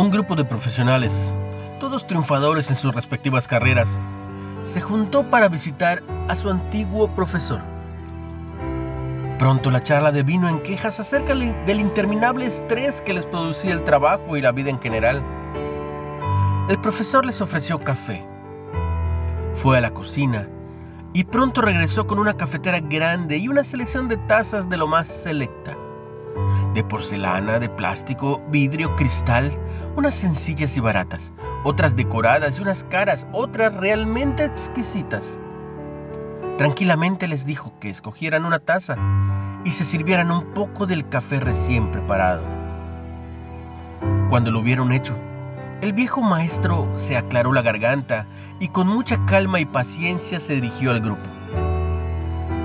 [0.00, 1.34] Un grupo de profesionales,
[1.78, 4.00] todos triunfadores en sus respectivas carreras,
[4.62, 7.60] se juntó para visitar a su antiguo profesor.
[9.38, 14.38] Pronto la charla devino en quejas acerca del interminable estrés que les producía el trabajo
[14.38, 15.22] y la vida en general.
[16.70, 18.26] El profesor les ofreció café.
[19.52, 20.48] Fue a la cocina
[21.12, 25.08] y pronto regresó con una cafetera grande y una selección de tazas de lo más
[25.08, 25.76] selecta
[26.74, 29.50] de porcelana, de plástico, vidrio, cristal,
[29.96, 31.32] unas sencillas y baratas,
[31.64, 35.38] otras decoradas y unas caras, otras realmente exquisitas.
[36.58, 38.96] Tranquilamente les dijo que escogieran una taza
[39.64, 42.42] y se sirvieran un poco del café recién preparado.
[44.28, 45.18] Cuando lo hubieron hecho,
[45.80, 48.26] el viejo maestro se aclaró la garganta
[48.58, 51.39] y con mucha calma y paciencia se dirigió al grupo.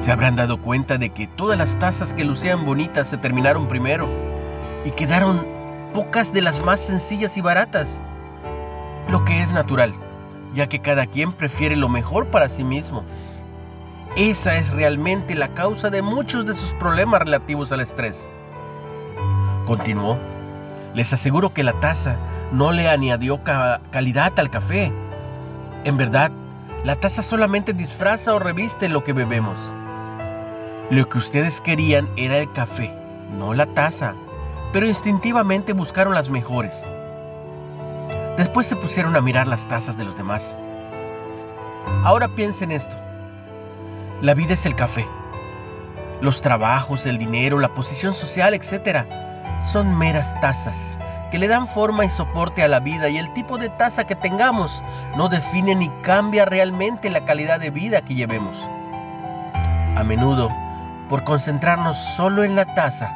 [0.06, 4.08] Se habrán dado cuenta de que todas las tazas que lucían bonitas se terminaron primero
[4.86, 5.48] y quedaron
[5.96, 8.04] pocas de las más sencillas y baratas.
[9.10, 9.96] Lo que es natural,
[10.54, 13.04] ya que cada quien prefiere lo mejor para sí mismo.
[14.16, 18.32] Esa es realmente la causa de muchos de sus problemas relativos al estrés.
[19.66, 20.20] Continuó.
[20.94, 22.20] Les aseguro que la taza
[22.52, 24.94] no le añadió calidad al café.
[25.84, 26.32] En verdad,
[26.84, 29.74] la taza solamente disfraza o reviste lo que bebemos.
[30.92, 32.94] Lo que ustedes querían era el café,
[33.32, 34.14] no la taza,
[34.72, 36.88] pero instintivamente buscaron las mejores.
[38.38, 40.56] Después se pusieron a mirar las tazas de los demás.
[42.04, 42.96] Ahora piensen esto.
[44.22, 45.08] La vida es el café.
[46.22, 49.06] Los trabajos, el dinero, la posición social, etc.
[49.64, 51.00] son meras tazas
[51.32, 54.16] que le dan forma y soporte a la vida y el tipo de taza que
[54.16, 54.84] tengamos
[55.18, 58.64] no define ni cambia realmente la calidad de vida que llevemos.
[59.96, 60.50] A menudo
[61.10, 63.12] por concentrarnos solo en la taza,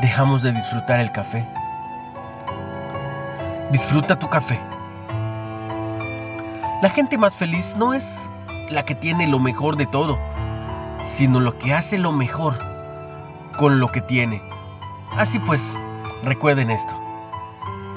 [0.00, 1.46] dejamos de disfrutar el café.
[3.70, 4.58] Disfruta tu café.
[6.82, 8.30] La gente más feliz no es
[8.70, 10.18] la que tiene lo mejor de todo,
[11.04, 12.58] sino lo que hace lo mejor
[13.58, 14.42] con lo que tiene.
[15.16, 15.74] Así pues,
[16.24, 16.98] recuerden esto.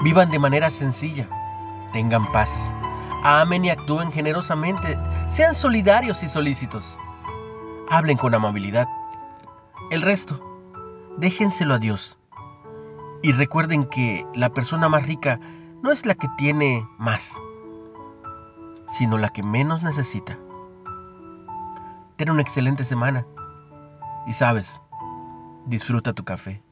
[0.02, 1.26] Vivan de manera sencilla,
[1.92, 2.72] tengan paz,
[3.24, 6.98] amen y actúen generosamente, sean solidarios y solícitos.
[7.88, 8.88] Hablen con amabilidad.
[9.90, 10.40] El resto,
[11.18, 12.18] déjenselo a Dios.
[13.22, 15.40] Y recuerden que la persona más rica
[15.82, 17.40] no es la que tiene más,
[18.86, 20.38] sino la que menos necesita.
[22.16, 23.26] Ten una excelente semana.
[24.26, 24.80] Y sabes,
[25.66, 26.62] disfruta tu café.